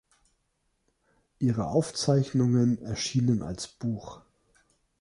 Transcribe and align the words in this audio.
Ihre 1.37 1.67
Aufzeichnungen 1.67 2.81
erschienen 2.81 3.43
als 3.43 3.67
Buch. 3.67 4.23